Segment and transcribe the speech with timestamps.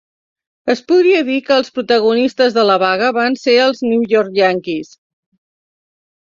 [0.73, 4.91] Es podria dir que els protagonistes de la vaga van ser els New York Yankees.